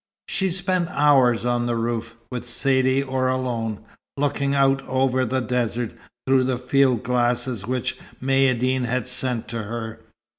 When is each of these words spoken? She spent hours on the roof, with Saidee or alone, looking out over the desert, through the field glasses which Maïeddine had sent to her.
She 0.27 0.49
spent 0.49 0.89
hours 0.89 1.45
on 1.45 1.67
the 1.67 1.75
roof, 1.75 2.15
with 2.31 2.43
Saidee 2.43 3.03
or 3.03 3.27
alone, 3.29 3.81
looking 4.17 4.55
out 4.55 4.81
over 4.87 5.25
the 5.25 5.41
desert, 5.41 5.91
through 6.25 6.45
the 6.45 6.57
field 6.57 7.03
glasses 7.03 7.67
which 7.67 7.99
Maïeddine 8.19 8.85
had 8.85 9.07
sent 9.07 9.47
to 9.49 9.61
her. 9.61 9.99